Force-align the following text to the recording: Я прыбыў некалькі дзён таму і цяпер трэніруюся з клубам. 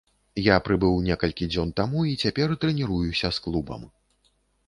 Я 0.43 0.55
прыбыў 0.67 0.95
некалькі 1.07 1.47
дзён 1.53 1.73
таму 1.81 1.99
і 2.11 2.17
цяпер 2.23 2.55
трэніруюся 2.63 3.27
з 3.39 3.47
клубам. 3.47 3.81